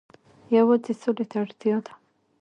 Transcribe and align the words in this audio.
یوازې 0.57 0.93
سولې 1.01 1.25
ته 1.31 1.37
اړتیا 1.43 1.77
ده. 1.85 1.93